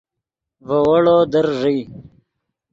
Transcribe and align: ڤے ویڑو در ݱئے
ڤے 0.67 0.77
ویڑو 0.87 1.17
در 1.31 1.45
ݱئے 1.59 1.81